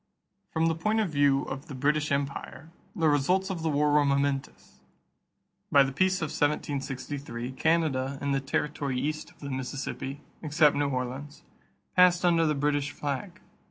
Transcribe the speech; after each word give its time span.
From 0.51 0.65
the 0.65 0.73
point 0.73 0.99
of 0.99 1.11
view 1.11 1.43
of 1.43 1.67
the 1.67 1.75
British 1.75 2.11
empire, 2.11 2.71
the 2.95 3.07
results 3.07 3.51
of 3.51 3.61
the 3.61 3.69
war 3.69 3.91
were 3.93 4.03
momentous. 4.03 4.79
By 5.71 5.83
the 5.83 5.91
peace 5.91 6.23
of 6.23 6.29
1763, 6.31 7.51
Canada 7.51 8.17
and 8.19 8.33
the 8.33 8.41
territory 8.41 8.99
east 8.99 9.29
of 9.29 9.37
the 9.41 9.51
Mississippi, 9.51 10.21
except 10.41 10.75
New 10.75 10.89
Orleans, 10.89 11.43
passed 11.95 12.25
under 12.25 12.47
the 12.47 12.55
British 12.55 12.89
flag. 12.89 13.41